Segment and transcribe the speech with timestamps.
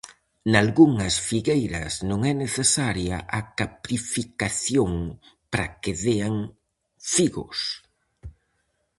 [0.53, 4.91] Nalgunhas figueiras non é necesaria a caprificación
[5.51, 6.35] para que dean
[7.13, 7.59] figos.